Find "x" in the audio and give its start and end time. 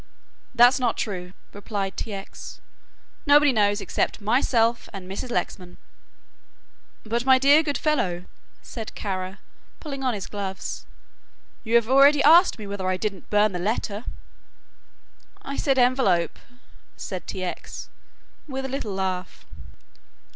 2.11-2.59, 17.43-17.87